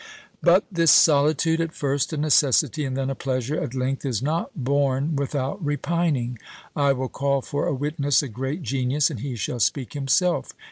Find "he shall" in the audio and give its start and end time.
9.19-9.59